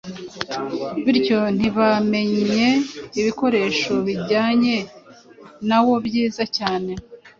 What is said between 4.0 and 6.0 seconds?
bijyanye nawo